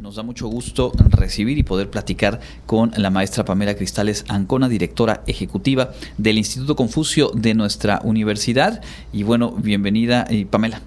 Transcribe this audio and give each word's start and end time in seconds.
Nos 0.00 0.14
da 0.14 0.22
mucho 0.22 0.46
gusto 0.46 0.92
recibir 1.10 1.58
y 1.58 1.64
poder 1.64 1.90
platicar 1.90 2.38
con 2.66 2.92
la 2.96 3.10
maestra 3.10 3.44
Pamela 3.44 3.74
Cristales 3.74 4.24
Ancona, 4.28 4.68
directora 4.68 5.24
ejecutiva 5.26 5.90
del 6.16 6.38
Instituto 6.38 6.76
Confucio 6.76 7.32
de 7.34 7.54
nuestra 7.54 8.00
universidad. 8.04 8.80
Y 9.12 9.24
bueno, 9.24 9.50
bienvenida, 9.50 10.24
eh, 10.30 10.46
Pamela. 10.48 10.82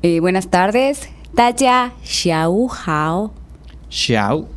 Eh, 0.00 0.20
buenas 0.20 0.48
tardes. 0.48 1.10
Taya 1.34 1.92
Xiao 2.02 2.70
Hao. 2.86 3.34
Xiao 3.90 4.48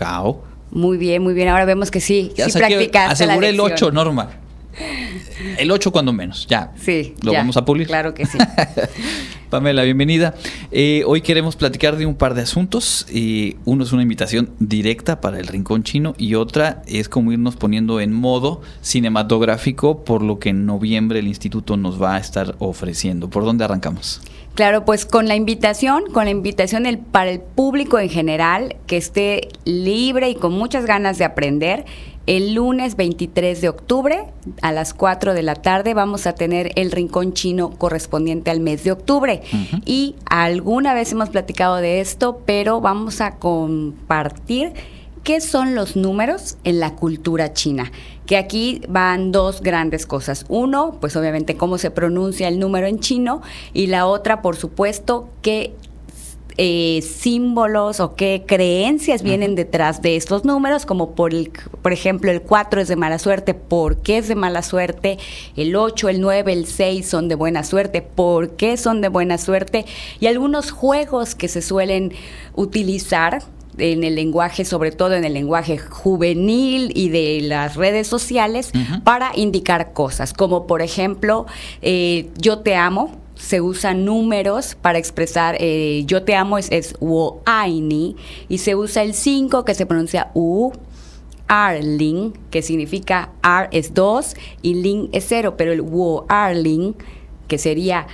Hao. 0.00 0.42
Muy 0.72 0.98
bien, 0.98 1.22
muy 1.22 1.34
bien. 1.34 1.46
Ahora 1.46 1.66
vemos 1.66 1.92
que 1.92 2.00
sí, 2.00 2.32
Ya 2.36 2.46
sí 2.48 2.58
practicaste 2.58 3.24
la 3.24 3.34
aseguré 3.34 3.50
el 3.50 3.56
lección. 3.56 3.90
8, 3.90 3.92
Norma. 3.92 4.30
El 5.58 5.70
8 5.70 5.90
cuando 5.92 6.12
menos, 6.12 6.46
ya. 6.48 6.72
Sí. 6.80 7.14
Lo 7.22 7.32
ya. 7.32 7.38
vamos 7.38 7.56
a 7.56 7.64
pulir. 7.64 7.86
Claro 7.86 8.14
que 8.14 8.26
sí. 8.26 8.38
Pamela, 9.50 9.82
bienvenida. 9.82 10.34
Eh, 10.70 11.02
hoy 11.06 11.22
queremos 11.22 11.56
platicar 11.56 11.96
de 11.96 12.06
un 12.06 12.14
par 12.14 12.34
de 12.34 12.42
asuntos. 12.42 13.04
Eh, 13.12 13.56
uno 13.64 13.82
es 13.82 13.92
una 13.92 14.02
invitación 14.02 14.50
directa 14.60 15.20
para 15.20 15.40
el 15.40 15.48
Rincón 15.48 15.82
Chino 15.82 16.14
y 16.18 16.36
otra 16.36 16.82
es 16.86 17.08
como 17.08 17.32
irnos 17.32 17.56
poniendo 17.56 18.00
en 18.00 18.12
modo 18.12 18.60
cinematográfico 18.82 20.04
por 20.04 20.22
lo 20.22 20.38
que 20.38 20.50
en 20.50 20.66
noviembre 20.66 21.18
el 21.18 21.26
instituto 21.26 21.76
nos 21.76 22.00
va 22.00 22.14
a 22.14 22.18
estar 22.20 22.54
ofreciendo. 22.60 23.28
¿Por 23.28 23.44
dónde 23.44 23.64
arrancamos? 23.64 24.20
Claro, 24.54 24.84
pues 24.84 25.04
con 25.06 25.26
la 25.26 25.36
invitación, 25.36 26.04
con 26.12 26.24
la 26.24 26.30
invitación 26.30 26.86
el- 26.86 26.98
para 26.98 27.30
el 27.30 27.40
público 27.40 27.98
en 27.98 28.08
general 28.08 28.76
que 28.86 28.96
esté 28.96 29.48
libre 29.64 30.28
y 30.30 30.34
con 30.34 30.52
muchas 30.52 30.86
ganas 30.86 31.18
de 31.18 31.24
aprender. 31.24 31.84
El 32.26 32.54
lunes 32.54 32.96
23 32.96 33.60
de 33.60 33.68
octubre 33.68 34.26
a 34.62 34.72
las 34.72 34.94
4 34.94 35.34
de 35.34 35.42
la 35.42 35.54
tarde 35.54 35.94
vamos 35.94 36.26
a 36.26 36.34
tener 36.34 36.70
el 36.76 36.92
rincón 36.92 37.32
chino 37.32 37.70
correspondiente 37.70 38.50
al 38.50 38.60
mes 38.60 38.84
de 38.84 38.92
octubre. 38.92 39.42
Y 39.84 40.16
alguna 40.26 40.94
vez 40.94 41.10
hemos 41.12 41.30
platicado 41.30 41.76
de 41.76 42.00
esto, 42.00 42.42
pero 42.44 42.80
vamos 42.80 43.20
a 43.20 43.36
compartir 43.36 44.74
qué 45.24 45.40
son 45.40 45.74
los 45.74 45.96
números 45.96 46.56
en 46.64 46.78
la 46.78 46.94
cultura 46.94 47.52
china. 47.52 47.90
Que 48.26 48.36
aquí 48.36 48.82
van 48.88 49.32
dos 49.32 49.60
grandes 49.60 50.06
cosas. 50.06 50.44
Uno, 50.48 50.98
pues 51.00 51.16
obviamente 51.16 51.56
cómo 51.56 51.78
se 51.78 51.90
pronuncia 51.90 52.48
el 52.48 52.58
número 52.58 52.86
en 52.86 53.00
chino 53.00 53.42
y 53.72 53.88
la 53.88 54.06
otra, 54.06 54.40
por 54.40 54.56
supuesto, 54.56 55.28
qué 55.42 55.74
eh, 56.62 57.00
símbolos 57.00 58.00
o 58.00 58.16
qué 58.16 58.44
creencias 58.46 59.22
vienen 59.22 59.54
detrás 59.54 60.02
de 60.02 60.16
estos 60.16 60.44
números, 60.44 60.84
como 60.84 61.14
por, 61.14 61.32
el, 61.32 61.50
por 61.80 61.94
ejemplo 61.94 62.30
el 62.30 62.42
4 62.42 62.82
es 62.82 62.88
de 62.88 62.96
mala 62.96 63.18
suerte, 63.18 63.54
¿por 63.54 63.96
qué 64.02 64.18
es 64.18 64.28
de 64.28 64.34
mala 64.34 64.60
suerte? 64.60 65.16
El 65.56 65.74
8, 65.74 66.10
el 66.10 66.20
9, 66.20 66.52
el 66.52 66.66
6 66.66 67.08
son 67.08 67.28
de 67.28 67.34
buena 67.34 67.64
suerte, 67.64 68.02
¿por 68.02 68.56
qué 68.56 68.76
son 68.76 69.00
de 69.00 69.08
buena 69.08 69.38
suerte? 69.38 69.86
Y 70.20 70.26
algunos 70.26 70.70
juegos 70.70 71.34
que 71.34 71.48
se 71.48 71.62
suelen 71.62 72.12
utilizar 72.54 73.42
en 73.78 74.04
el 74.04 74.14
lenguaje, 74.14 74.66
sobre 74.66 74.92
todo 74.92 75.14
en 75.14 75.24
el 75.24 75.32
lenguaje 75.32 75.78
juvenil 75.78 76.92
y 76.94 77.08
de 77.08 77.40
las 77.40 77.76
redes 77.76 78.06
sociales, 78.06 78.70
para 79.02 79.32
indicar 79.34 79.94
cosas, 79.94 80.34
como 80.34 80.66
por 80.66 80.82
ejemplo, 80.82 81.46
eh, 81.80 82.28
yo 82.36 82.58
te 82.58 82.76
amo, 82.76 83.16
se 83.40 83.60
usan 83.60 84.04
números 84.04 84.76
para 84.80 84.98
expresar 84.98 85.56
eh, 85.58 86.04
yo 86.06 86.22
te 86.22 86.34
amo, 86.34 86.58
es, 86.58 86.70
es 86.70 86.94
wo 87.00 87.40
ai 87.46 87.80
ni, 87.80 88.16
y 88.48 88.58
se 88.58 88.74
usa 88.74 89.02
el 89.02 89.14
5 89.14 89.64
que 89.64 89.74
se 89.74 89.86
pronuncia 89.86 90.30
u, 90.34 90.72
Arling, 91.48 92.32
que 92.50 92.62
significa 92.62 93.30
ar 93.42 93.68
es 93.72 93.92
2 93.94 94.36
y 94.62 94.74
ling 94.74 95.08
es 95.12 95.24
0, 95.28 95.54
pero 95.56 95.72
el 95.72 95.80
wo 95.80 96.26
Arling, 96.28 96.94
que 97.48 97.58
sería 97.58 98.06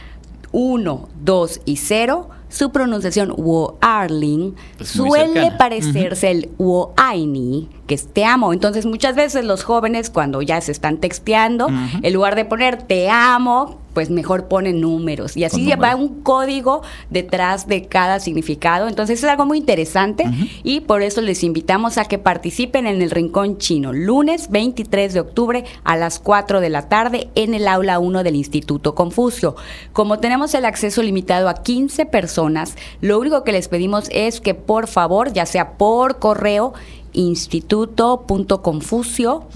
1, 0.52 1.08
2 1.22 1.60
y 1.66 1.76
0, 1.76 2.30
su 2.48 2.70
pronunciación 2.70 3.34
wo 3.36 3.76
Arling 3.82 4.54
suele 4.80 5.52
parecerse 5.58 6.30
el 6.30 6.50
wo 6.56 6.94
Aini, 6.96 7.68
que 7.86 7.94
es 7.94 8.06
te 8.06 8.24
amo. 8.24 8.52
Entonces, 8.52 8.86
muchas 8.86 9.16
veces 9.16 9.44
los 9.44 9.64
jóvenes, 9.64 10.08
cuando 10.08 10.40
ya 10.40 10.60
se 10.60 10.72
están 10.72 10.98
texteando, 10.98 11.68
en 11.68 12.14
lugar 12.14 12.36
de 12.36 12.44
poner 12.44 12.82
te 12.82 13.10
amo, 13.10 13.78
pues 13.96 14.10
mejor 14.10 14.46
ponen 14.46 14.82
números. 14.82 15.38
Y 15.38 15.44
así 15.44 15.72
va 15.72 15.96
un 15.96 16.20
código 16.20 16.82
detrás 17.08 17.66
de 17.66 17.86
cada 17.86 18.20
significado. 18.20 18.88
Entonces, 18.88 19.20
es 19.20 19.30
algo 19.30 19.46
muy 19.46 19.56
interesante 19.56 20.26
y 20.62 20.80
por 20.80 21.00
eso 21.00 21.22
les 21.22 21.42
invitamos 21.42 21.96
a 21.96 22.04
que 22.04 22.18
participen 22.18 22.86
en 22.86 23.00
el 23.00 23.10
Rincón 23.10 23.56
Chino, 23.56 23.94
lunes 23.94 24.50
23 24.50 25.14
de 25.14 25.20
octubre 25.20 25.64
a 25.82 25.96
las 25.96 26.18
4 26.18 26.60
de 26.60 26.68
la 26.68 26.90
tarde 26.90 27.30
en 27.36 27.54
el 27.54 27.66
aula 27.66 27.98
1 27.98 28.22
del 28.22 28.36
Instituto 28.36 28.94
Confucio. 28.94 29.56
Como 29.94 30.18
tenemos 30.18 30.52
el 30.52 30.66
acceso 30.66 31.02
limitado 31.02 31.48
a 31.48 31.62
15 31.62 32.04
personas, 32.04 32.76
lo 33.00 33.18
único 33.18 33.44
que 33.44 33.52
les 33.52 33.68
pedimos 33.68 34.10
es 34.10 34.42
que 34.42 34.52
por 34.52 34.88
favor, 34.88 35.32
ya 35.32 35.46
sea 35.46 35.78
por 35.78 36.18
correo, 36.18 36.74
instituto.confucio 37.14 39.46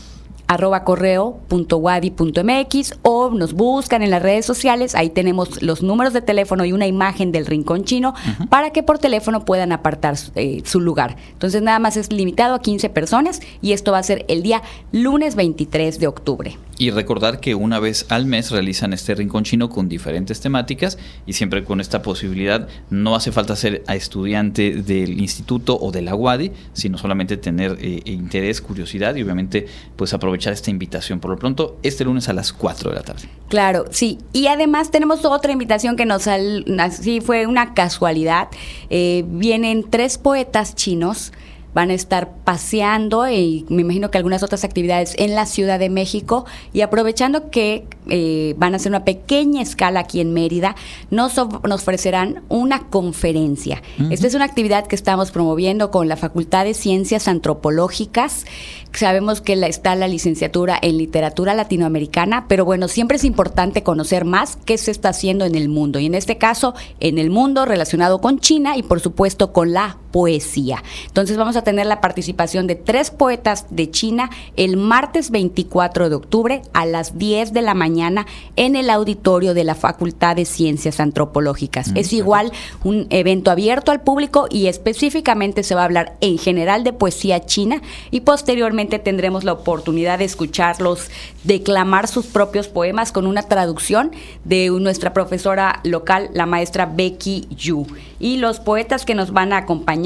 arroba 0.50 0.82
correo 0.82 1.38
punto 1.46 1.76
wadi 1.76 2.10
punto 2.10 2.42
mx 2.42 2.98
o 3.02 3.30
nos 3.30 3.52
buscan 3.52 4.02
en 4.02 4.10
las 4.10 4.20
redes 4.20 4.44
sociales, 4.44 4.96
ahí 4.96 5.08
tenemos 5.08 5.62
los 5.62 5.80
números 5.80 6.12
de 6.12 6.22
teléfono 6.22 6.64
y 6.64 6.72
una 6.72 6.88
imagen 6.88 7.30
del 7.30 7.46
rincón 7.46 7.84
chino 7.84 8.14
para 8.48 8.70
que 8.70 8.82
por 8.82 8.98
teléfono 8.98 9.44
puedan 9.44 9.70
apartar 9.70 10.16
eh, 10.34 10.62
su 10.64 10.80
lugar. 10.80 11.16
Entonces 11.32 11.62
nada 11.62 11.78
más 11.78 11.96
es 11.96 12.12
limitado 12.12 12.56
a 12.56 12.62
15 12.62 12.90
personas 12.90 13.40
y 13.62 13.74
esto 13.74 13.92
va 13.92 13.98
a 13.98 14.02
ser 14.02 14.24
el 14.26 14.42
día 14.42 14.60
lunes 14.90 15.36
23 15.36 16.00
de 16.00 16.08
octubre. 16.08 16.58
Y 16.80 16.92
recordar 16.92 17.40
que 17.40 17.54
una 17.54 17.78
vez 17.78 18.06
al 18.08 18.24
mes 18.24 18.50
realizan 18.50 18.94
este 18.94 19.14
rincón 19.14 19.44
chino 19.44 19.68
con 19.68 19.86
diferentes 19.86 20.40
temáticas 20.40 20.96
y 21.26 21.34
siempre 21.34 21.62
con 21.62 21.78
esta 21.78 22.00
posibilidad 22.00 22.68
no 22.88 23.14
hace 23.14 23.32
falta 23.32 23.54
ser 23.54 23.84
estudiante 23.86 24.72
del 24.76 25.20
instituto 25.20 25.78
o 25.78 25.92
de 25.92 26.00
la 26.00 26.14
UADI, 26.14 26.52
sino 26.72 26.96
solamente 26.96 27.36
tener 27.36 27.76
eh, 27.82 28.00
interés, 28.06 28.62
curiosidad 28.62 29.14
y 29.16 29.22
obviamente 29.22 29.66
pues 29.94 30.14
aprovechar 30.14 30.54
esta 30.54 30.70
invitación. 30.70 31.20
Por 31.20 31.32
lo 31.32 31.36
pronto, 31.36 31.76
este 31.82 32.02
lunes 32.06 32.30
a 32.30 32.32
las 32.32 32.50
4 32.50 32.88
de 32.88 32.96
la 32.96 33.02
tarde. 33.02 33.28
Claro, 33.50 33.84
sí. 33.90 34.16
Y 34.32 34.46
además 34.46 34.90
tenemos 34.90 35.26
otra 35.26 35.52
invitación 35.52 35.96
que 35.96 36.06
nos 36.06 36.26
así 36.26 37.20
fue 37.20 37.46
una 37.46 37.74
casualidad. 37.74 38.48
Eh, 38.88 39.22
vienen 39.28 39.84
tres 39.90 40.16
poetas 40.16 40.74
chinos. 40.76 41.30
Van 41.74 41.90
a 41.90 41.94
estar 41.94 42.32
paseando 42.44 43.28
y 43.28 43.64
me 43.68 43.82
imagino 43.82 44.10
que 44.10 44.18
algunas 44.18 44.42
otras 44.42 44.64
actividades 44.64 45.14
en 45.18 45.34
la 45.34 45.46
Ciudad 45.46 45.78
de 45.78 45.88
México 45.88 46.44
y 46.72 46.80
aprovechando 46.80 47.50
que 47.50 47.86
eh, 48.08 48.54
van 48.58 48.74
a 48.74 48.76
hacer 48.76 48.90
una 48.90 49.04
pequeña 49.04 49.62
escala 49.62 50.00
aquí 50.00 50.20
en 50.20 50.32
Mérida, 50.32 50.74
nos, 51.10 51.36
nos 51.36 51.82
ofrecerán 51.82 52.42
una 52.48 52.88
conferencia. 52.88 53.82
Esta 54.10 54.26
es 54.26 54.34
una 54.34 54.44
actividad 54.46 54.86
que 54.86 54.96
estamos 54.96 55.30
promoviendo 55.30 55.90
con 55.90 56.08
la 56.08 56.16
Facultad 56.16 56.64
de 56.64 56.74
Ciencias 56.74 57.28
Antropológicas. 57.28 58.46
Sabemos 58.92 59.40
que 59.40 59.54
la- 59.54 59.68
está 59.68 59.94
la 59.94 60.08
licenciatura 60.08 60.76
en 60.82 60.98
literatura 60.98 61.54
latinoamericana, 61.54 62.46
pero 62.48 62.64
bueno, 62.64 62.88
siempre 62.88 63.16
es 63.16 63.24
importante 63.24 63.82
conocer 63.84 64.24
más 64.24 64.56
qué 64.64 64.76
se 64.78 64.90
está 64.90 65.10
haciendo 65.10 65.44
en 65.44 65.54
el 65.54 65.68
mundo. 65.68 65.98
Y 66.00 66.06
en 66.06 66.14
este 66.14 66.36
caso, 66.38 66.74
en 66.98 67.18
el 67.18 67.30
mundo 67.30 67.64
relacionado 67.64 68.20
con 68.20 68.40
China 68.40 68.76
y 68.76 68.82
por 68.82 68.98
supuesto 69.00 69.52
con 69.52 69.72
la 69.72 69.98
poesía. 70.10 70.82
Entonces 71.06 71.36
vamos 71.36 71.56
a 71.56 71.62
tener 71.62 71.86
la 71.86 72.00
participación 72.00 72.66
de 72.66 72.74
tres 72.74 73.10
poetas 73.10 73.66
de 73.70 73.90
China 73.90 74.30
el 74.56 74.76
martes 74.76 75.30
24 75.30 76.08
de 76.08 76.14
octubre 76.14 76.62
a 76.72 76.86
las 76.86 77.18
10 77.18 77.52
de 77.52 77.62
la 77.62 77.74
mañana 77.74 78.26
en 78.56 78.76
el 78.76 78.90
auditorio 78.90 79.54
de 79.54 79.64
la 79.64 79.74
Facultad 79.74 80.36
de 80.36 80.44
Ciencias 80.44 81.00
Antropológicas. 81.00 81.92
Mm, 81.92 81.96
es 81.96 82.12
igual 82.12 82.52
un 82.84 83.06
evento 83.10 83.50
abierto 83.50 83.92
al 83.92 84.00
público 84.00 84.46
y 84.50 84.66
específicamente 84.66 85.62
se 85.62 85.74
va 85.74 85.82
a 85.82 85.84
hablar 85.84 86.16
en 86.20 86.38
general 86.38 86.84
de 86.84 86.92
poesía 86.92 87.44
china 87.46 87.82
y 88.10 88.20
posteriormente 88.20 88.98
tendremos 88.98 89.44
la 89.44 89.52
oportunidad 89.52 90.18
de 90.18 90.24
escucharlos 90.24 91.10
declamar 91.44 92.08
sus 92.08 92.26
propios 92.26 92.68
poemas 92.68 93.12
con 93.12 93.26
una 93.26 93.42
traducción 93.42 94.10
de 94.44 94.70
nuestra 94.70 95.12
profesora 95.12 95.80
local, 95.84 96.30
la 96.34 96.46
maestra 96.46 96.86
Becky 96.86 97.48
Yu. 97.50 97.86
Y 98.18 98.36
los 98.36 98.60
poetas 98.60 99.04
que 99.06 99.14
nos 99.14 99.32
van 99.32 99.52
a 99.52 99.58
acompañar 99.58 99.99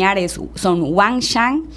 son 0.57 0.93
Wang 0.95 1.21
Shang, 1.21 1.69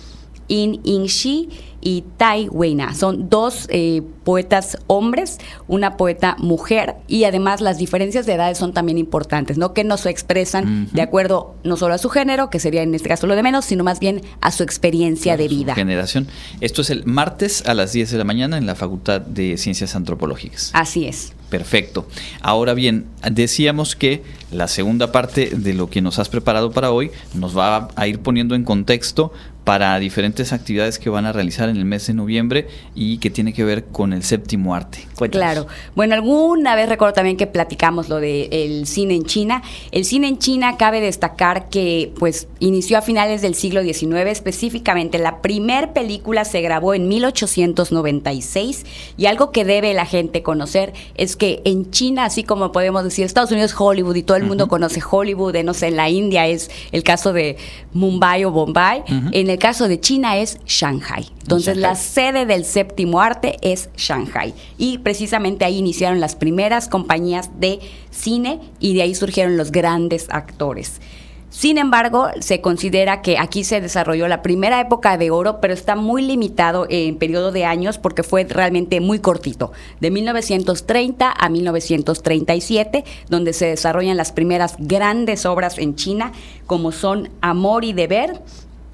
In 0.49 0.81
Ingshi 0.83 1.51
y 1.87 2.03
Tai 2.17 2.49
Weina. 2.49 2.93
Son 2.93 3.29
dos 3.29 3.65
eh, 3.69 4.01
poetas 4.25 4.77
hombres, 4.87 5.37
una 5.69 5.95
poeta 5.95 6.35
mujer 6.37 6.95
y 7.07 7.23
además 7.23 7.61
las 7.61 7.77
diferencias 7.77 8.25
de 8.25 8.33
edades 8.33 8.57
son 8.57 8.73
también 8.73 8.97
importantes, 8.97 9.57
¿no? 9.57 9.73
Que 9.73 9.85
no 9.85 9.95
se 9.95 10.09
expresan 10.09 10.89
de 10.91 11.01
acuerdo 11.01 11.55
no 11.63 11.77
solo 11.77 11.93
a 11.93 11.97
su 11.97 12.09
género, 12.09 12.49
que 12.49 12.59
sería 12.59 12.81
en 12.81 12.93
este 12.93 13.07
caso 13.07 13.25
lo 13.25 13.37
de 13.37 13.43
menos, 13.43 13.63
sino 13.63 13.85
más 13.85 14.01
bien 14.01 14.21
a 14.41 14.51
su 14.51 14.63
experiencia 14.63 15.37
de 15.37 15.47
vida. 15.47 15.75
Generación. 15.75 16.27
Esto 16.59 16.81
es 16.81 16.89
el 16.89 17.05
martes 17.05 17.65
a 17.65 17.73
las 17.73 17.93
10 17.93 18.11
de 18.11 18.17
la 18.17 18.25
mañana 18.25 18.57
en 18.57 18.65
la 18.65 18.75
Facultad 18.75 19.21
de 19.21 19.57
Ciencias 19.57 19.95
Antropológicas. 19.95 20.71
Así 20.73 21.05
es. 21.05 21.31
Perfecto. 21.49 22.05
Ahora 22.41 22.73
bien, 22.73 23.05
decíamos 23.31 23.95
que 23.95 24.23
la 24.51 24.67
segunda 24.67 25.13
parte 25.13 25.51
de 25.55 25.73
lo 25.73 25.89
que 25.89 26.01
nos 26.01 26.19
has 26.19 26.27
preparado 26.27 26.71
para 26.71 26.91
hoy 26.91 27.11
nos 27.33 27.57
va 27.57 27.87
a 27.95 28.07
ir 28.07 28.19
poniendo 28.19 28.55
en 28.55 28.65
contexto 28.65 29.31
para 29.67 29.99
diferentes 29.99 30.53
actividades 30.53 30.97
que 30.97 31.09
van 31.09 31.25
a 31.25 31.33
realizar 31.33 31.67
en 31.67 31.75
el 31.75 31.83
mes 31.83 32.07
de 32.07 32.13
noviembre 32.13 32.69
y 32.95 33.17
que 33.17 33.29
tiene 33.29 33.51
que 33.51 33.65
ver 33.65 33.83
con 33.83 34.13
el 34.13 34.23
séptimo 34.23 34.73
arte. 34.73 34.99
Claro. 35.29 35.67
Bueno, 35.93 36.13
alguna 36.13 36.73
vez 36.73 36.87
recuerdo 36.87 37.13
también 37.13 37.35
que 37.35 37.47
platicamos 37.47 38.07
lo 38.07 38.21
del 38.21 38.87
cine 38.87 39.15
en 39.15 39.25
China. 39.25 39.61
El 39.91 40.05
cine 40.05 40.29
en 40.29 40.37
China 40.37 40.77
cabe 40.77 41.01
destacar 41.01 41.67
que 41.67 42.13
pues 42.17 42.47
inició 42.59 42.97
a 42.97 43.01
finales 43.01 43.41
del 43.41 43.55
siglo 43.55 43.83
XIX, 43.83 44.27
específicamente 44.27 45.17
la 45.17 45.41
primer 45.41 45.91
película 45.91 46.45
se 46.45 46.61
grabó 46.61 46.93
en 46.93 47.09
1896 47.09 48.85
y 49.17 49.25
algo 49.25 49.51
que 49.51 49.65
debe 49.65 49.93
la 49.93 50.05
gente 50.05 50.43
conocer 50.43 50.93
es 51.15 51.35
que 51.35 51.61
en 51.65 51.91
China, 51.91 52.23
así 52.23 52.45
como 52.45 52.71
podemos 52.71 53.03
decir 53.03 53.25
Estados 53.25 53.51
Unidos 53.51 53.75
Hollywood 53.77 54.15
y 54.15 54.23
todo 54.23 54.37
el 54.37 54.45
mundo 54.45 54.69
conoce 54.69 55.01
Hollywood, 55.05 55.51
de 55.51 55.63
no 55.65 55.73
sé, 55.73 55.87
en 55.87 55.97
la 55.97 56.09
India 56.09 56.47
es 56.47 56.71
el 56.93 57.03
caso 57.03 57.33
de 57.33 57.57
Mumbai 57.91 58.45
o 58.45 58.51
Bombay, 58.51 59.03
en 59.09 59.49
el 59.49 59.56
el 59.57 59.63
caso 59.63 59.87
de 59.87 59.99
China 59.99 60.37
es 60.37 60.59
Shanghai. 60.67 61.25
Entonces 61.41 61.77
la 61.77 61.95
sede 61.95 62.45
del 62.45 62.63
séptimo 62.63 63.21
arte 63.21 63.57
es 63.63 63.89
Shanghai. 63.97 64.53
Y 64.77 64.99
precisamente 64.99 65.65
ahí 65.65 65.79
iniciaron 65.79 66.19
las 66.19 66.35
primeras 66.35 66.87
compañías 66.87 67.49
de 67.59 67.79
cine 68.11 68.59
y 68.79 68.93
de 68.93 69.01
ahí 69.01 69.15
surgieron 69.15 69.57
los 69.57 69.71
grandes 69.71 70.27
actores. 70.29 71.01
Sin 71.49 71.79
embargo, 71.79 72.27
se 72.39 72.61
considera 72.61 73.23
que 73.23 73.39
aquí 73.39 73.63
se 73.63 73.81
desarrolló 73.81 74.27
la 74.27 74.43
primera 74.43 74.79
época 74.79 75.17
de 75.17 75.31
oro, 75.31 75.59
pero 75.59 75.73
está 75.73 75.95
muy 75.95 76.21
limitado 76.21 76.85
en 76.87 77.17
periodo 77.17 77.51
de 77.51 77.65
años 77.65 77.97
porque 77.97 78.21
fue 78.21 78.43
realmente 78.43 78.99
muy 78.99 79.17
cortito, 79.17 79.71
de 79.99 80.11
1930 80.11 81.33
a 81.35 81.49
1937, 81.49 83.05
donde 83.29 83.53
se 83.53 83.65
desarrollan 83.65 84.17
las 84.17 84.33
primeras 84.33 84.75
grandes 84.77 85.47
obras 85.47 85.79
en 85.79 85.95
China, 85.95 86.31
como 86.67 86.91
son 86.91 87.29
Amor 87.41 87.85
y 87.85 87.93
Deber, 87.93 88.39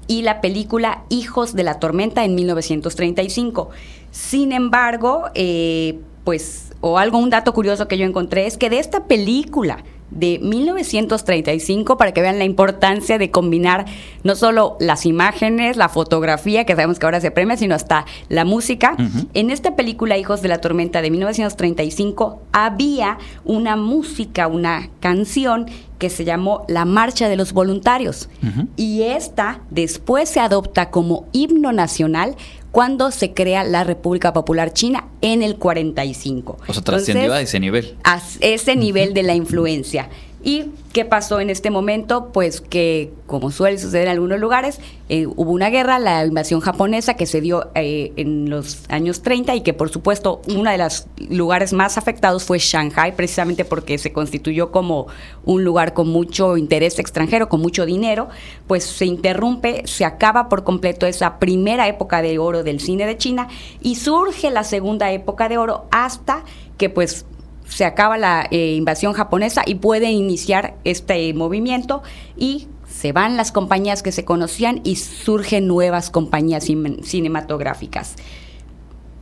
y 0.06 0.22
la 0.22 0.40
película 0.40 1.04
Hijos 1.08 1.54
de 1.54 1.62
la 1.62 1.78
Tormenta 1.78 2.24
en 2.24 2.34
1935. 2.34 3.70
Sin 4.10 4.52
embargo, 4.52 5.24
eh, 5.34 5.98
pues, 6.24 6.72
o 6.80 6.98
algo, 6.98 7.18
un 7.18 7.30
dato 7.30 7.52
curioso 7.52 7.88
que 7.88 7.98
yo 7.98 8.06
encontré 8.06 8.46
es 8.46 8.56
que 8.56 8.70
de 8.70 8.78
esta 8.78 9.04
película 9.04 9.84
de 10.10 10.38
1935 10.38 11.96
para 11.96 12.12
que 12.12 12.20
vean 12.20 12.38
la 12.38 12.44
importancia 12.44 13.18
de 13.18 13.30
combinar 13.30 13.86
no 14.22 14.36
solo 14.36 14.76
las 14.80 15.06
imágenes, 15.06 15.76
la 15.76 15.88
fotografía, 15.88 16.64
que 16.64 16.74
sabemos 16.74 16.98
que 16.98 17.06
ahora 17.06 17.20
se 17.20 17.30
premia, 17.30 17.56
sino 17.56 17.74
hasta 17.74 18.06
la 18.28 18.44
música. 18.44 18.96
En 19.34 19.50
esta 19.50 19.76
película 19.76 20.16
Hijos 20.16 20.42
de 20.42 20.48
la 20.48 20.58
Tormenta 20.58 21.02
de 21.02 21.10
1935 21.10 22.42
había 22.52 23.18
una 23.44 23.76
música, 23.76 24.46
una 24.46 24.88
canción 25.00 25.66
que 25.98 26.10
se 26.10 26.24
llamó 26.24 26.64
La 26.68 26.84
Marcha 26.84 27.28
de 27.28 27.36
los 27.36 27.52
Voluntarios. 27.52 28.28
Y 28.76 29.02
esta 29.02 29.60
después 29.70 30.28
se 30.28 30.40
adopta 30.40 30.90
como 30.90 31.26
himno 31.32 31.72
nacional 31.72 32.36
cuando 32.74 33.12
se 33.12 33.32
crea 33.32 33.62
la 33.62 33.84
República 33.84 34.32
Popular 34.32 34.72
China 34.72 35.04
en 35.20 35.44
el 35.44 35.58
45. 35.58 36.58
O 36.66 36.72
sea, 36.72 36.82
trascendió 36.82 37.32
a 37.32 37.40
ese 37.40 37.60
nivel. 37.60 37.96
A 38.02 38.20
ese 38.40 38.74
nivel 38.74 39.14
de 39.14 39.22
la 39.22 39.36
influencia. 39.36 40.08
¿Y 40.46 40.66
qué 40.92 41.06
pasó 41.06 41.40
en 41.40 41.48
este 41.48 41.70
momento? 41.70 42.30
Pues 42.30 42.60
que, 42.60 43.14
como 43.26 43.50
suele 43.50 43.78
suceder 43.78 44.08
en 44.08 44.12
algunos 44.12 44.38
lugares, 44.38 44.78
eh, 45.08 45.26
hubo 45.26 45.50
una 45.52 45.70
guerra, 45.70 45.98
la 45.98 46.22
invasión 46.26 46.60
japonesa 46.60 47.14
que 47.14 47.24
se 47.24 47.40
dio 47.40 47.70
eh, 47.74 48.12
en 48.16 48.50
los 48.50 48.84
años 48.90 49.22
30 49.22 49.54
y 49.54 49.62
que, 49.62 49.72
por 49.72 49.88
supuesto, 49.88 50.42
uno 50.48 50.70
de 50.70 50.76
los 50.76 51.06
lugares 51.30 51.72
más 51.72 51.96
afectados 51.96 52.44
fue 52.44 52.58
Shanghai, 52.58 53.16
precisamente 53.16 53.64
porque 53.64 53.96
se 53.96 54.12
constituyó 54.12 54.70
como 54.70 55.06
un 55.46 55.64
lugar 55.64 55.94
con 55.94 56.08
mucho 56.08 56.58
interés 56.58 56.98
extranjero, 56.98 57.48
con 57.48 57.62
mucho 57.62 57.86
dinero, 57.86 58.28
pues 58.66 58.84
se 58.84 59.06
interrumpe, 59.06 59.84
se 59.86 60.04
acaba 60.04 60.50
por 60.50 60.62
completo 60.62 61.06
esa 61.06 61.38
primera 61.38 61.88
época 61.88 62.20
de 62.20 62.38
oro 62.38 62.62
del 62.62 62.80
cine 62.80 63.06
de 63.06 63.16
China 63.16 63.48
y 63.80 63.94
surge 63.94 64.50
la 64.50 64.64
segunda 64.64 65.10
época 65.10 65.48
de 65.48 65.56
oro 65.56 65.86
hasta 65.90 66.44
que 66.76 66.90
pues 66.90 67.24
se 67.66 67.84
acaba 67.84 68.18
la 68.18 68.46
eh, 68.50 68.74
invasión 68.74 69.12
japonesa 69.12 69.62
y 69.66 69.76
puede 69.76 70.10
iniciar 70.10 70.76
este 70.84 71.32
movimiento 71.34 72.02
y 72.36 72.68
se 72.88 73.12
van 73.12 73.36
las 73.36 73.52
compañías 73.52 74.02
que 74.02 74.12
se 74.12 74.24
conocían 74.24 74.80
y 74.84 74.96
surgen 74.96 75.66
nuevas 75.66 76.10
compañías 76.10 76.64
cinematográficas. 77.02 78.16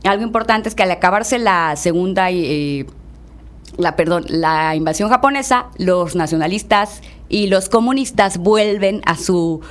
Algo 0.03 0.23
importante 0.23 0.69
es 0.69 0.75
que 0.75 0.83
al 0.83 0.91
acabarse 0.91 1.39
la 1.39 1.75
segunda 1.75 2.29
eh, 2.29 2.85
la 3.77 3.95
perdón, 3.95 4.25
la 4.27 4.75
invasión 4.75 5.09
japonesa, 5.09 5.67
los 5.77 6.15
nacionalistas 6.15 7.01
y 7.33 7.47
los 7.47 7.67
comunistas 7.67 8.37
vuelven 8.37 9.01
a 9.05 9.17
su 9.17 9.61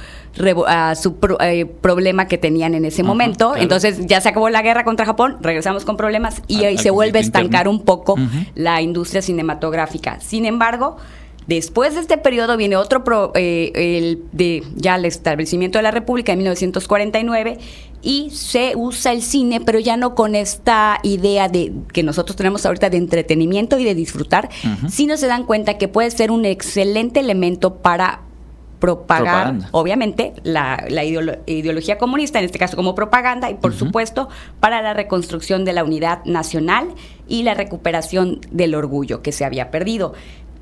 a 0.66 0.94
su 0.94 1.16
eh, 1.40 1.66
problema 1.66 2.26
que 2.26 2.38
tenían 2.38 2.74
en 2.74 2.86
ese 2.86 3.02
momento. 3.02 3.54
Entonces 3.54 4.06
ya 4.06 4.20
se 4.20 4.30
acabó 4.30 4.48
la 4.48 4.62
guerra 4.62 4.82
contra 4.82 5.06
Japón, 5.06 5.36
regresamos 5.42 5.84
con 5.84 5.96
problemas 5.96 6.42
y 6.48 6.64
ahí 6.64 6.78
se 6.78 6.90
vuelve 6.90 7.18
a 7.18 7.22
estancar 7.22 7.68
un 7.68 7.82
poco 7.82 8.16
la 8.54 8.82
industria 8.82 9.22
cinematográfica. 9.22 10.20
Sin 10.20 10.44
embargo, 10.44 10.96
Después 11.46 11.94
de 11.94 12.00
este 12.00 12.18
periodo 12.18 12.56
viene 12.56 12.76
otro, 12.76 13.32
eh, 13.34 13.72
el 13.74 14.22
de 14.30 14.62
ya 14.76 14.94
el 14.94 15.04
establecimiento 15.04 15.76
de 15.78 15.82
la 15.82 15.90
República 15.90 16.30
en 16.30 16.38
1949 16.38 17.58
y 18.02 18.31
se 18.31 18.75
usa 18.76 19.12
el 19.12 19.22
cine, 19.22 19.60
pero 19.60 19.78
ya 19.78 19.96
no 19.96 20.14
con 20.14 20.34
esta 20.34 20.99
idea 21.02 21.49
de 21.49 21.72
que 21.93 22.02
nosotros 22.02 22.37
tenemos 22.37 22.66
ahorita 22.66 22.90
de 22.90 22.96
entretenimiento 22.96 23.78
y 23.78 23.84
de 23.84 23.94
disfrutar, 23.94 24.50
sino 24.88 25.16
se 25.16 25.28
dan 25.28 25.44
cuenta 25.44 25.78
que 25.78 25.88
puede 25.88 26.10
ser 26.10 26.31
un 26.31 26.44
excelente 26.44 27.20
elemento 27.20 27.76
para 27.76 28.22
propagar, 28.82 29.54
obviamente, 29.70 30.32
la, 30.43 30.84
ideología 31.46 31.99
comunista, 31.99 32.40
en 32.40 32.46
este 32.46 32.58
caso 32.58 32.76
como 32.76 32.96
propaganda, 32.96 33.49
y 33.49 33.54
por 33.54 33.72
supuesto, 33.75 34.28
para 34.58 34.82
la 34.82 34.93
reconstrucción 34.93 35.64
de 35.64 35.72
la 35.72 35.84
unidad 35.84 36.25
nacional 36.25 36.88
y 37.28 37.44
la 37.44 37.55
recuperación 37.55 38.40
del 38.50 38.75
orgullo 38.75 39.22
que 39.22 39.31
se 39.31 39.44
había 39.44 39.70
perdido. 39.70 40.14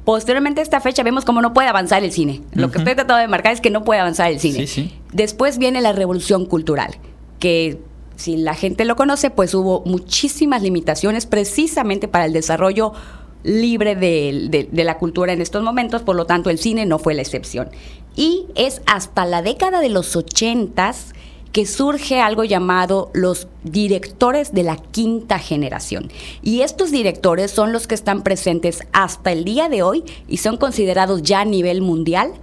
Posteriormente 0.04 0.60
a 0.60 0.62
esta 0.62 0.80
fecha 0.80 1.02
vemos 1.02 1.24
cómo 1.24 1.40
no 1.40 1.54
puede 1.54 1.68
avanzar 1.68 2.04
el 2.04 2.12
cine. 2.12 2.42
Lo 2.52 2.70
que 2.70 2.78
estoy 2.78 2.94
tratando 2.94 3.16
de 3.16 3.28
marcar 3.28 3.54
es 3.54 3.62
que 3.62 3.70
no 3.70 3.84
puede 3.84 4.00
avanzar 4.00 4.30
el 4.30 4.38
cine. 4.38 4.66
Después 5.14 5.56
viene 5.56 5.80
la 5.80 5.92
revolución 5.92 6.44
cultural, 6.44 6.96
que 7.40 7.80
si 8.14 8.36
la 8.36 8.54
gente 8.54 8.84
lo 8.84 8.94
conoce, 8.94 9.30
pues 9.30 9.54
hubo 9.54 9.82
muchísimas 9.86 10.62
limitaciones 10.62 11.26
precisamente 11.26 12.06
para 12.06 12.26
el 12.26 12.32
desarrollo 12.32 12.92
libre 13.42 13.96
de, 13.96 14.68
la 14.72 14.98
cultura 14.98 15.32
en 15.32 15.40
estos 15.40 15.62
momentos, 15.62 16.02
por 16.02 16.14
lo 16.14 16.26
tanto 16.26 16.50
el 16.50 16.58
cine 16.58 16.86
no 16.86 16.98
fue 16.98 17.14
la 17.14 17.22
excepción. 17.22 17.70
Y 18.14 18.46
es 18.54 18.82
hasta 18.86 19.24
la 19.24 19.42
década 19.42 19.80
de 19.80 19.88
los 19.88 20.14
ochentas 20.14 21.14
que 21.52 21.66
surge 21.66 22.20
algo 22.20 22.44
llamado 22.44 23.10
los 23.12 23.48
directores 23.64 24.52
de 24.52 24.62
la 24.62 24.76
quinta 24.76 25.38
generación. 25.38 26.10
Y 26.42 26.60
estos 26.60 26.92
directores 26.92 27.50
son 27.50 27.72
los 27.72 27.86
que 27.86 27.94
están 27.94 28.22
presentes 28.22 28.80
hasta 28.92 29.32
el 29.32 29.44
día 29.44 29.68
de 29.68 29.82
hoy 29.82 30.04
y 30.28 30.36
son 30.36 30.58
considerados 30.58 31.22
ya 31.22 31.40
a 31.40 31.44
nivel 31.44 31.80
mundial 31.80 32.34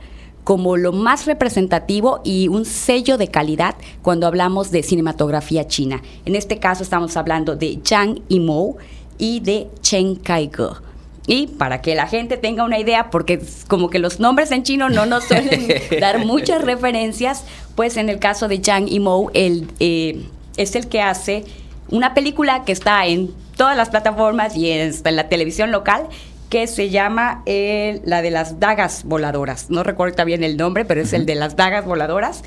como 0.48 0.78
lo 0.78 0.94
más 0.94 1.26
representativo 1.26 2.22
y 2.24 2.48
un 2.48 2.64
sello 2.64 3.18
de 3.18 3.28
calidad 3.28 3.76
cuando 4.02 4.28
hablamos 4.28 4.72
de 4.72 4.82
cinematografía 4.82 5.68
china. 5.68 6.02
En 6.26 6.38
este 6.38 6.58
caso 6.58 6.84
estamos 6.84 7.18
hablando 7.18 7.58
de 7.58 7.78
Zhang 7.84 8.26
Yimou 8.30 8.78
y 9.18 9.42
de 9.42 9.68
Chen 9.82 10.16
Kaige. 10.16 10.70
Y 11.28 11.48
para 11.48 11.82
que 11.82 11.96
la 11.96 12.08
gente 12.08 12.38
tenga 12.38 12.64
una 12.64 12.80
idea, 12.80 13.10
porque 13.10 13.42
como 13.68 13.90
que 13.90 14.00
los 14.00 14.22
nombres 14.22 14.50
en 14.52 14.64
chino 14.64 14.88
no 14.88 15.06
nos 15.06 15.26
suelen 15.26 15.68
dar 16.00 16.26
muchas 16.26 16.62
referencias, 16.62 17.44
pues 17.76 17.98
en 17.98 18.08
el 18.08 18.18
caso 18.18 18.48
de 18.48 18.62
Zhang 18.64 18.86
Yimou, 18.86 19.30
él 19.34 19.68
eh, 19.82 20.30
es 20.56 20.78
el 20.78 20.88
que 20.88 21.02
hace 21.02 21.44
una 21.90 22.14
película 22.14 22.64
que 22.64 22.72
está 22.72 23.06
en 23.06 23.34
todas 23.58 23.76
las 23.76 23.90
plataformas 23.90 24.56
y 24.56 24.72
en, 24.72 24.94
la 25.04 25.28
televisión 25.28 25.72
local, 25.72 26.08
que 26.50 26.68
se 26.68 26.90
llama 26.90 27.42
eh, 27.46 28.02
la 28.06 28.22
de 28.22 28.32
las 28.32 28.60
dagas 28.60 29.04
voladoras. 29.04 29.70
No 29.70 29.84
recuerdo 29.84 30.24
bien 30.26 30.44
el 30.44 30.58
nombre, 30.58 30.86
pero 30.86 31.02
es 31.02 31.14
el 31.14 31.26
de 31.26 31.36
las 31.36 31.56
dagas 31.56 31.86
voladoras. 31.86 32.44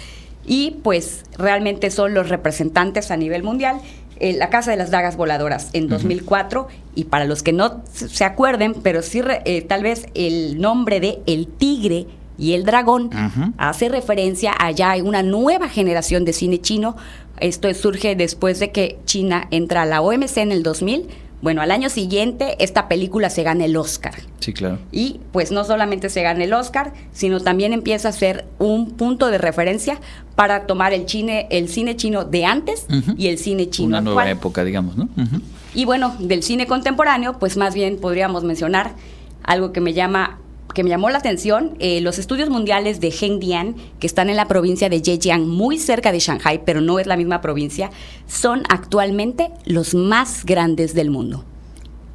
Y 0.47 0.78
pues 0.83 1.25
realmente 1.37 1.90
son 1.90 2.14
los 2.14 2.28
representantes 2.28 3.11
a 3.11 3.16
nivel 3.16 3.42
mundial. 3.42 3.80
Eh, 4.21 4.35
la 4.35 4.50
Casa 4.50 4.71
de 4.71 4.76
las 4.76 4.90
Dagas 4.90 5.16
Voladoras 5.16 5.71
en 5.73 5.88
2004 5.88 6.69
y 6.95 7.04
para 7.04 7.25
los 7.25 7.42
que 7.42 7.54
no 7.54 7.83
se 7.90 8.25
acuerden, 8.25 8.75
pero 8.75 9.00
sí 9.00 9.23
eh, 9.47 9.62
tal 9.62 9.83
vez 9.83 10.07
el 10.14 10.61
nombre 10.61 11.00
de 11.00 11.21
El 11.26 11.47
Tigre 11.47 12.07
y 12.37 12.52
el 12.52 12.64
Dragón 12.64 13.11
hace 13.57 13.88
referencia 13.88 14.52
a 14.59 14.71
ya 14.73 14.95
una 15.02 15.23
nueva 15.23 15.69
generación 15.69 16.26
de 16.26 16.35
cine 16.35 16.61
chino. 16.61 16.97
Esto 17.38 17.73
surge 17.73 18.14
después 18.14 18.61
de 18.61 18.73
que 18.73 18.99
China 19.07 19.47
entra 19.50 19.83
a 19.83 19.87
la 19.87 20.02
OMC 20.02 20.37
en 20.38 20.52
el 20.52 20.62
2000 20.62 21.09
bueno, 21.43 21.63
al 21.63 21.71
año 21.71 21.89
siguiente 21.89 22.57
esta 22.59 22.89
película 22.89 23.31
se 23.31 23.43
gana 23.43 23.65
el 23.65 23.77
Oscar. 23.77 24.15
Sí, 24.41 24.53
claro. 24.53 24.79
Y 24.93 25.21
pues 25.33 25.53
no 25.53 25.65
solamente 25.65 26.11
se 26.11 26.23
gana 26.23 26.45
el 26.45 26.53
Oscar, 26.53 26.93
sino 27.13 27.41
también 27.41 27.73
empieza 27.73 28.09
a 28.09 28.13
ser 28.13 28.47
un 28.59 28.91
punto 28.93 29.29
de 29.29 29.39
referencia 29.39 29.99
para 30.35 30.67
tomar 30.67 30.93
el 30.93 31.09
cine, 31.09 31.47
el 31.51 31.69
cine 31.69 31.97
chino 31.97 32.25
de 32.25 32.45
antes 32.45 32.87
y 33.17 33.29
el 33.29 33.39
cine 33.39 33.71
chino 33.71 33.89
Una 33.89 34.01
nueva 34.01 34.31
época, 34.31 34.65
digamos, 34.65 34.97
¿no? 34.97 35.09
Y 35.75 35.85
bueno, 35.85 36.17
del 36.19 36.43
cine 36.43 36.67
contemporáneo, 36.67 37.39
pues 37.39 37.57
más 37.57 37.75
bien 37.75 37.99
podríamos 37.99 38.45
mencionar 38.45 38.95
algo 39.45 39.73
que 39.73 39.81
me 39.81 39.95
llama 39.95 40.40
que 40.75 40.85
me 40.85 40.91
llamó 40.91 41.11
la 41.11 41.19
atención, 41.19 41.77
eh, 41.79 42.00
los 42.00 42.19
estudios 42.19 42.50
mundiales 42.50 43.00
de 43.00 43.11
Hengdian, 43.11 43.77
que 43.99 44.07
están 44.07 44.31
en 44.31 44.37
la 44.37 44.49
provincia 44.49 44.89
de 44.89 45.00
Zhejiang, 45.00 45.47
muy 45.47 45.79
cerca 45.79 46.12
de 46.12 46.21
Shanghai, 46.21 46.62
pero 46.65 46.81
no 46.81 46.99
es 46.99 47.07
la 47.07 47.17
misma 47.17 47.41
provincia, 47.41 47.91
son 48.27 48.62
actualmente 48.69 49.50
los 49.67 49.95
más 49.95 50.45
grandes 50.45 50.95
del 50.95 51.11
mundo 51.11 51.45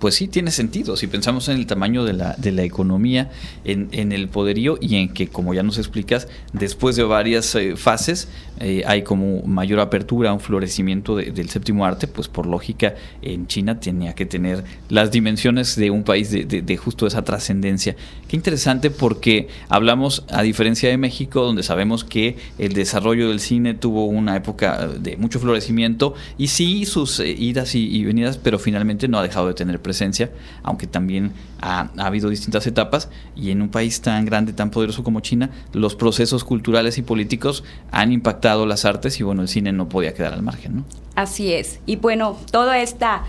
pues 0.06 0.14
sí 0.14 0.28
tiene 0.28 0.52
sentido. 0.52 0.98
Si 0.98 1.08
pensamos 1.08 1.50
en 1.50 1.58
el 1.58 1.66
tamaño 1.66 2.04
de 2.04 2.14
la, 2.14 2.36
de 2.38 2.52
la 2.52 2.62
economía, 2.62 3.32
en, 3.64 4.12
el 4.12 4.28
poderío 4.28 4.78
y 4.80 4.98
en 4.98 5.10
que, 5.10 5.30
como 5.30 5.56
ya 5.56 5.64
nos 5.64 5.80
explicas, 5.80 6.28
después 6.54 6.96
de 6.96 7.04
varias 7.04 7.56
eh, 7.56 7.76
fases 7.76 8.28
eh, 8.60 8.84
hay 8.86 9.04
como 9.04 9.42
mayor 9.44 9.80
apertura, 9.80 10.34
un 10.34 10.40
florecimiento 10.40 11.16
del 11.16 11.50
séptimo 11.50 11.86
arte, 11.86 12.08
pues 12.08 12.28
por 12.28 12.46
lógica 12.46 12.96
en 13.22 13.48
China 13.48 13.80
tenía 13.80 14.14
que 14.14 14.26
tener 14.26 14.64
las 14.90 15.12
dimensiones 15.12 15.76
de 15.76 15.92
un 15.92 16.04
país 16.04 16.32
de, 16.32 16.46
de 16.46 16.78
justo 16.78 17.08
esa 17.08 17.24
trascendencia. 17.24 17.96
Qué 18.28 18.36
interesante 18.36 18.92
porque 18.92 19.48
hablamos, 19.70 20.24
a 20.30 20.42
diferencia 20.42 20.90
de 20.90 20.98
México, 20.98 21.42
donde 21.42 21.64
sabemos 21.64 22.04
que 22.04 22.38
el 22.58 22.74
desarrollo 22.74 23.30
del 23.30 23.40
cine 23.40 23.74
tuvo 23.74 24.06
una 24.06 24.36
época 24.36 24.88
de 24.88 25.18
mucho 25.18 25.40
florecimiento 25.40 26.14
y 26.38 26.48
sí 26.48 26.86
sus 26.86 27.20
eh, 27.20 27.30
idas 27.30 27.76
y, 27.76 28.04
venidas, 28.04 28.38
pero 28.38 28.60
finalmente 28.60 29.08
no 29.08 29.20
ha 29.20 29.24
dejado 29.24 29.48
de 29.48 29.54
tener 29.54 29.82
presencia 29.82 30.32
aunque 30.64 30.88
también 30.88 31.32
ha, 31.62 31.90
habido 31.98 32.30
distintas 32.30 32.68
etapas, 32.68 33.10
y 33.36 33.50
en 33.52 33.62
un 33.62 33.70
país 33.70 34.02
tan 34.02 34.26
grande, 34.26 34.54
tan 34.54 34.70
poderoso 34.70 35.04
como 35.04 35.20
China, 35.22 35.50
los 35.74 35.96
procesos 35.96 36.44
culturales 36.44 36.98
y 36.98 37.02
políticos 37.02 37.64
han 37.92 38.12
impactado 38.12 38.45
las 38.66 38.86
artes 38.86 39.20
y 39.20 39.24
bueno, 39.24 39.42
el 39.42 39.48
cine 39.48 39.72
no 39.72 39.90
podía 39.90 40.14
quedar 40.14 40.34
al 40.34 40.44
margen. 40.44 40.78
¿no? 40.78 40.86
Así 41.16 41.54
es. 41.54 41.80
Y 41.86 41.96
bueno, 41.96 42.38
toda 42.52 42.80
esta... 42.80 43.24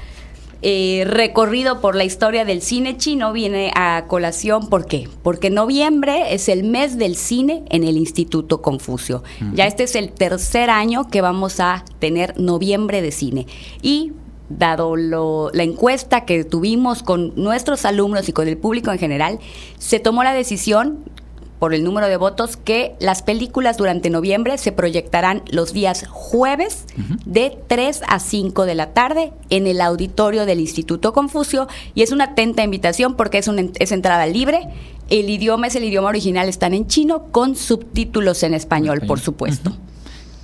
Eh, 0.63 1.05
recorrido 1.07 1.83
por 1.83 1.95
la 1.95 2.05
historia 2.05 2.47
del 2.47 2.63
cine 2.63 2.97
chino 2.97 3.33
viene 3.33 3.71
a 3.77 4.07
colación. 4.09 4.69
¿Por 4.69 4.87
qué? 4.87 5.07
Porque 5.23 5.51
noviembre 5.51 6.35
es 6.35 6.49
el 6.49 6.65
mes 6.65 6.97
del 6.97 7.15
cine 7.15 7.63
en 7.69 7.85
el 7.85 7.99
Instituto 7.99 8.63
Confucio. 8.63 9.23
Ya 9.53 9.67
este 9.67 9.85
es 9.85 9.95
el 9.95 10.11
tercer 10.11 10.71
año 10.71 11.09
que 11.09 11.21
vamos 11.21 11.61
a 11.61 11.85
tener 11.99 12.41
noviembre 12.41 13.03
de 13.03 13.13
cine. 13.13 13.47
Y 13.83 14.13
dado 14.49 14.97
la 14.97 15.63
encuesta 15.63 16.25
que 16.25 16.45
tuvimos 16.45 17.03
con 17.03 17.33
nuestros 17.37 17.85
alumnos 17.85 18.29
y 18.29 18.33
con 18.33 18.49
el 18.49 18.57
público 18.57 18.93
en 18.93 18.99
general, 18.99 19.39
se 19.79 20.01
tomó 20.01 20.25
la 20.25 20.33
decisión 20.33 21.05
por 21.67 21.75
el 21.75 21.83
número 21.83 22.07
de 22.07 22.17
votos 22.17 22.57
que 22.57 22.95
las 23.01 23.23
películas 23.23 23.77
durante 23.77 24.09
noviembre 24.09 24.57
se 24.57 24.71
proyectarán 24.71 25.43
los 25.51 25.73
días 25.73 26.05
jueves 26.09 26.85
de 27.25 27.59
3 27.67 28.03
a 28.07 28.21
5 28.21 28.67
de 28.67 28.77
la 28.77 28.93
tarde 28.93 29.33
en 29.51 29.67
el 29.67 29.81
auditorio 29.81 30.47
del 30.47 30.61
Instituto 30.61 31.13
Confucio. 31.13 31.67
Y 31.97 32.03
es 32.03 32.13
una 32.13 32.23
atenta 32.23 32.63
invitación 32.63 33.17
porque 33.17 33.39
es, 33.39 33.49
una, 33.49 33.65
es 33.81 33.91
entrada 33.91 34.27
libre. 34.27 34.69
El 35.11 35.29
idioma 35.29 35.67
es 35.67 35.75
el 35.75 35.83
idioma 35.83 36.07
original, 36.07 36.49
están 36.49 36.73
en 36.73 36.87
chino 36.87 37.25
con 37.33 37.57
subtítulos 37.57 38.45
en 38.45 38.55
español, 38.55 39.03
por 39.05 39.19
supuesto. 39.19 39.77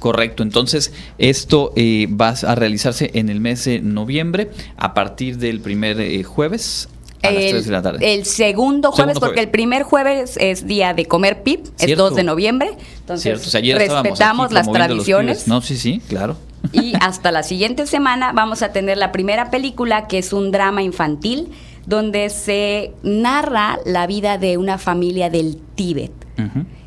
Correcto, 0.01 0.43
entonces 0.43 0.93
esto 1.19 1.73
eh, 1.77 2.09
va 2.09 2.31
a 2.31 2.57
realizarse 2.57 3.13
en 3.15 3.29
el 3.29 3.39
mes 3.39 3.65
de 3.67 3.79
noviembre 3.79 4.51
a 4.77 4.93
partir 4.93 5.39
del 5.39 5.61
primer 5.61 6.01
eh, 6.01 6.25
jueves 6.25 6.89
a 7.23 7.31
las 7.31 7.51
3 7.51 7.65
de 7.65 7.73
la 7.73 7.83
tarde. 7.83 8.15
El 8.15 8.25
segundo 8.25 8.93
jueves, 8.93 9.19
porque 9.19 9.41
el 9.41 9.49
primer 9.49 9.83
jueves 9.83 10.37
es 10.39 10.67
día 10.67 10.95
de 10.95 11.07
comer 11.07 11.43
pip, 11.43 11.67
es 11.79 11.97
2 11.97 12.15
de 12.15 12.25
noviembre. 12.25 12.77
Entonces, 13.01 13.53
respetamos 13.53 14.53
las 14.53 14.71
tradiciones. 14.71 15.49
no, 15.49 15.61
sí, 15.61 15.77
sí, 15.77 16.01
claro. 16.09 16.37
Y 16.73 16.95
hasta 17.01 17.33
la 17.33 17.43
siguiente 17.43 17.87
semana 17.87 18.33
vamos 18.33 18.63
a 18.63 18.73
tener 18.73 18.99
la 18.99 19.13
primera 19.13 19.51
película, 19.51 20.07
que 20.07 20.19
es 20.19 20.33
un 20.33 20.51
drama 20.51 20.83
infantil, 20.83 21.49
donde 21.87 22.31
se 22.31 22.93
narra 23.03 23.79
la 23.85 24.07
vida 24.07 24.39
de 24.39 24.57
una 24.57 24.79
familia 24.79 25.31
del 25.31 25.59
Tíbet. 25.75 26.13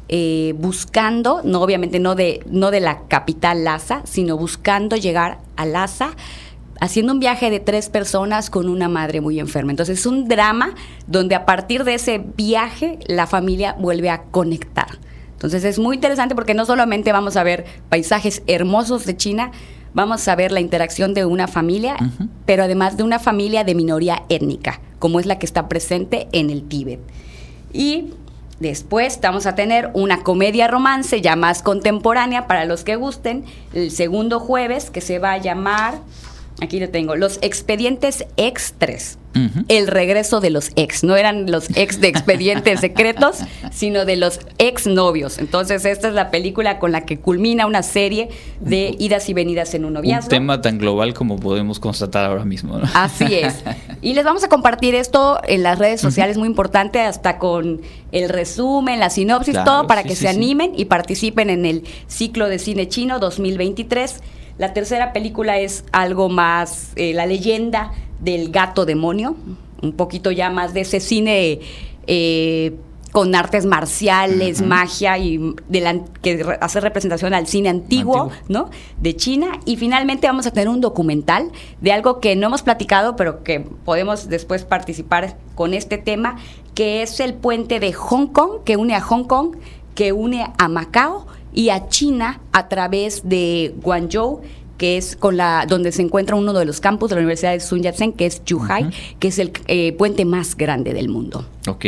Eh, 0.07 0.53
buscando, 0.59 1.41
no 1.43 1.61
obviamente 1.61 1.99
no 1.99 2.13
de, 2.13 2.43
no 2.45 2.69
de 2.69 2.79
la 2.79 3.07
capital 3.07 3.63
Lhasa, 3.63 4.01
sino 4.03 4.37
buscando 4.37 4.95
llegar 4.97 5.39
a 5.55 5.65
Lhasa, 5.65 6.11
haciendo 6.79 7.13
un 7.13 7.19
viaje 7.19 7.49
de 7.49 7.59
tres 7.59 7.89
personas 7.89 8.49
con 8.49 8.69
una 8.69 8.89
madre 8.89 9.21
muy 9.21 9.39
enferma. 9.39 9.71
Entonces 9.71 9.99
es 9.99 10.05
un 10.05 10.27
drama 10.27 10.75
donde 11.07 11.35
a 11.35 11.45
partir 11.45 11.83
de 11.83 11.95
ese 11.95 12.23
viaje 12.35 12.99
la 13.07 13.27
familia 13.27 13.75
vuelve 13.79 14.09
a 14.09 14.23
conectar. 14.23 14.99
Entonces 15.33 15.63
es 15.63 15.79
muy 15.79 15.95
interesante 15.95 16.35
porque 16.35 16.53
no 16.53 16.65
solamente 16.65 17.11
vamos 17.11 17.35
a 17.37 17.43
ver 17.43 17.65
paisajes 17.89 18.41
hermosos 18.47 19.05
de 19.05 19.17
China, 19.17 19.51
vamos 19.93 20.27
a 20.27 20.35
ver 20.35 20.51
la 20.51 20.59
interacción 20.59 21.13
de 21.13 21.25
una 21.25 21.47
familia, 21.47 21.97
pero 22.45 22.63
además 22.63 22.97
de 22.97 23.03
una 23.03 23.19
familia 23.19 23.63
de 23.63 23.75
minoría 23.75 24.23
étnica, 24.29 24.79
como 24.99 25.19
es 25.19 25.25
la 25.25 25.37
que 25.37 25.45
está 25.45 25.67
presente 25.67 26.27
en 26.31 26.49
el 26.49 26.63
Tíbet. 26.67 26.99
Y 27.73 28.13
Después 28.59 29.19
vamos 29.21 29.47
a 29.47 29.55
tener 29.55 29.91
una 29.93 30.23
comedia 30.23 30.69
romance 30.69 31.19
ya 31.19 31.35
más 31.35 31.61
contemporánea 31.61 32.47
para 32.47 32.63
los 32.63 32.85
que 32.85 32.95
gusten, 32.95 33.43
el 33.73 33.91
segundo 33.91 34.39
jueves 34.39 34.89
que 34.89 35.01
se 35.01 35.19
va 35.19 35.33
a 35.33 35.37
llamar, 35.37 35.95
aquí 36.61 36.79
lo 36.79 36.89
tengo, 36.89 37.15
Los 37.15 37.39
Expedientes 37.41 38.25
Extres 38.37 39.17
el 39.67 39.87
regreso 39.87 40.39
de 40.39 40.49
los 40.49 40.71
ex. 40.75 41.03
No 41.03 41.15
eran 41.15 41.51
los 41.51 41.69
ex 41.75 41.99
de 41.99 42.07
expedientes 42.07 42.79
secretos, 42.79 43.39
sino 43.71 44.05
de 44.05 44.15
los 44.15 44.39
ex 44.57 44.87
novios. 44.87 45.39
Entonces, 45.39 45.83
esta 45.85 46.07
es 46.07 46.13
la 46.13 46.31
película 46.31 46.79
con 46.79 46.91
la 46.91 47.05
que 47.05 47.19
culmina 47.19 47.65
una 47.65 47.83
serie 47.83 48.29
de 48.61 48.95
idas 48.97 49.27
y 49.27 49.33
venidas 49.33 49.73
en 49.73 49.85
un 49.85 49.93
noviazgo. 49.93 50.27
Un 50.27 50.29
tema 50.29 50.61
tan 50.61 50.77
global 50.77 51.13
como 51.13 51.37
podemos 51.37 51.79
constatar 51.79 52.25
ahora 52.25 52.45
mismo. 52.45 52.79
Así 52.93 53.35
es. 53.35 53.63
Y 54.01 54.13
les 54.13 54.23
vamos 54.23 54.43
a 54.43 54.49
compartir 54.49 54.93
esto 54.93 55.39
en 55.47 55.63
las 55.63 55.79
redes 55.79 55.99
sociales, 55.99 56.37
muy 56.37 56.47
importante, 56.47 56.99
hasta 56.99 57.39
con 57.39 57.81
el 58.11 58.29
resumen, 58.29 58.99
la 58.99 59.09
sinopsis, 59.09 59.55
todo 59.65 59.87
para 59.87 60.03
que 60.03 60.15
se 60.15 60.27
animen 60.27 60.73
y 60.75 60.85
participen 60.85 61.49
en 61.49 61.65
el 61.65 61.83
ciclo 62.07 62.47
de 62.47 62.59
cine 62.59 62.87
chino 62.87 63.17
2023. 63.17 64.21
La 64.57 64.73
tercera 64.73 65.11
película 65.11 65.57
es 65.59 65.83
algo 65.91 66.29
más, 66.29 66.93
eh, 66.95 67.13
la 67.13 67.25
leyenda 67.25 67.91
del 68.21 68.51
gato 68.51 68.85
demonio, 68.85 69.35
un 69.81 69.93
poquito 69.93 70.31
ya 70.31 70.49
más 70.49 70.73
de 70.73 70.81
ese 70.81 70.99
cine 70.99 71.59
eh, 72.07 72.75
con 73.11 73.33
artes 73.33 73.65
marciales, 73.65 74.61
magia 74.61 75.17
y 75.17 75.55
de 75.69 76.03
que 76.21 76.57
hace 76.59 76.81
representación 76.81 77.33
al 77.33 77.47
cine 77.47 77.69
antiguo, 77.69 78.29
¿no? 78.49 78.69
De 78.99 79.15
China. 79.15 79.59
Y 79.65 79.77
finalmente 79.77 80.27
vamos 80.27 80.45
a 80.47 80.51
tener 80.51 80.67
un 80.67 80.81
documental 80.81 81.49
de 81.79 81.93
algo 81.93 82.19
que 82.19 82.35
no 82.35 82.47
hemos 82.47 82.61
platicado, 82.61 83.15
pero 83.15 83.41
que 83.41 83.61
podemos 83.61 84.27
después 84.27 84.65
participar 84.65 85.37
con 85.55 85.73
este 85.73 85.97
tema, 85.97 86.35
que 86.73 87.03
es 87.03 87.21
el 87.21 87.35
puente 87.35 87.79
de 87.79 87.93
Hong 87.93 88.27
Kong, 88.27 88.63
que 88.65 88.75
une 88.75 88.95
a 88.95 89.01
Hong 89.01 89.23
Kong, 89.23 89.55
que 89.95 90.11
une 90.11 90.47
a 90.57 90.67
Macao 90.67 91.25
y 91.55 91.69
a 91.69 91.87
China 91.89 92.41
a 92.51 92.67
través 92.67 93.27
de 93.27 93.73
Guangzhou 93.81 94.41
que 94.77 94.97
es 94.97 95.15
con 95.15 95.37
la 95.37 95.65
donde 95.67 95.91
se 95.93 96.01
encuentra 96.01 96.35
uno 96.35 96.51
de 96.53 96.65
los 96.65 96.81
campus 96.81 97.09
de 97.09 97.15
la 97.15 97.21
Universidad 97.21 97.53
de 97.53 97.61
Sun 97.61 97.81
Yat-sen, 97.81 98.11
que 98.11 98.25
es 98.25 98.41
Zhuhai, 98.45 98.89
que 99.19 99.29
es 99.29 99.39
el 99.39 99.53
eh, 99.67 99.93
puente 99.93 100.25
más 100.25 100.57
grande 100.57 100.93
del 100.93 101.07
mundo. 101.07 101.45
Ok 101.67 101.85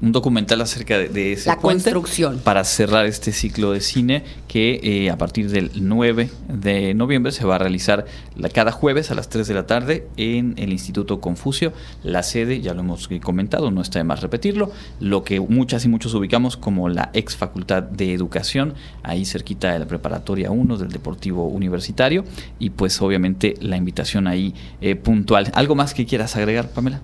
un 0.00 0.12
documental 0.12 0.60
acerca 0.60 0.98
de, 0.98 1.08
de 1.08 1.32
ese 1.32 1.48
la 1.48 1.56
construcción 1.56 2.38
para 2.38 2.64
cerrar 2.64 3.06
este 3.06 3.32
ciclo 3.32 3.72
de 3.72 3.80
cine 3.80 4.24
que 4.48 4.80
eh, 4.82 5.10
a 5.10 5.18
partir 5.18 5.50
del 5.50 5.70
9 5.74 6.30
de 6.48 6.94
noviembre 6.94 7.32
se 7.32 7.44
va 7.44 7.56
a 7.56 7.58
realizar 7.58 8.06
cada 8.52 8.72
jueves 8.72 9.10
a 9.10 9.14
las 9.14 9.28
3 9.28 9.48
de 9.48 9.54
la 9.54 9.66
tarde 9.66 10.06
en 10.16 10.54
el 10.58 10.72
Instituto 10.72 11.20
Confucio. 11.20 11.72
La 12.02 12.22
sede, 12.22 12.60
ya 12.60 12.74
lo 12.74 12.80
hemos 12.80 13.08
comentado, 13.22 13.70
no 13.70 13.80
está 13.80 13.98
de 13.98 14.04
más 14.04 14.20
repetirlo, 14.20 14.70
lo 15.00 15.24
que 15.24 15.40
muchas 15.40 15.84
y 15.84 15.88
muchos 15.88 16.14
ubicamos 16.14 16.56
como 16.56 16.88
la 16.88 17.10
ex 17.14 17.36
Facultad 17.36 17.82
de 17.82 18.12
Educación, 18.12 18.74
ahí 19.02 19.24
cerquita 19.24 19.72
de 19.72 19.80
la 19.80 19.86
Preparatoria 19.86 20.50
1 20.50 20.76
del 20.78 20.90
Deportivo 20.90 21.48
Universitario 21.48 22.24
y 22.58 22.70
pues 22.70 23.00
obviamente 23.02 23.54
la 23.60 23.76
invitación 23.76 24.26
ahí 24.26 24.54
eh, 24.80 24.94
puntual. 24.94 25.50
¿Algo 25.54 25.74
más 25.74 25.94
que 25.94 26.06
quieras 26.06 26.36
agregar, 26.36 26.70
Pamela? 26.70 27.00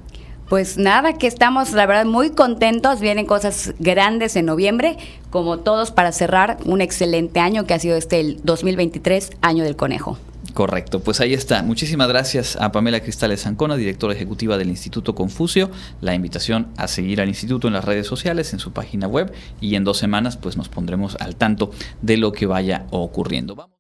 Pues 0.51 0.79
nada, 0.79 1.13
que 1.13 1.29
estamos 1.29 1.71
la 1.75 1.87
verdad 1.87 2.07
muy 2.07 2.31
contentos, 2.31 2.99
vienen 2.99 3.25
cosas 3.25 3.73
grandes 3.79 4.35
en 4.35 4.47
noviembre, 4.47 4.97
como 5.31 5.61
todos 5.61 5.93
para 5.93 6.11
cerrar 6.11 6.59
un 6.65 6.81
excelente 6.81 7.39
año 7.39 7.67
que 7.67 7.75
ha 7.75 7.79
sido 7.79 7.97
este 7.97 8.19
el 8.19 8.41
2023, 8.43 9.31
año 9.43 9.63
del 9.63 9.77
conejo. 9.77 10.19
Correcto, 10.53 10.99
pues 10.99 11.21
ahí 11.21 11.35
está. 11.35 11.63
Muchísimas 11.63 12.09
gracias 12.09 12.57
a 12.57 12.73
Pamela 12.73 12.99
Cristales 12.99 13.43
Zancona, 13.43 13.77
directora 13.77 14.13
ejecutiva 14.13 14.59
del 14.59 14.71
Instituto 14.71 15.15
Confucio. 15.15 15.71
La 16.01 16.17
invitación 16.17 16.67
a 16.77 16.89
seguir 16.89 17.21
al 17.21 17.29
instituto 17.29 17.69
en 17.69 17.75
las 17.75 17.85
redes 17.85 18.09
sociales, 18.09 18.53
en 18.53 18.59
su 18.59 18.73
página 18.73 19.07
web 19.07 19.33
y 19.61 19.77
en 19.77 19.85
dos 19.85 19.99
semanas 19.99 20.37
pues 20.37 20.57
nos 20.57 20.69
pondremos 20.69 21.17
al 21.21 21.37
tanto 21.37 21.71
de 22.03 22.17
lo 22.17 22.33
que 22.33 22.47
vaya 22.47 22.87
ocurriendo. 22.91 23.55
Vamos. 23.55 23.80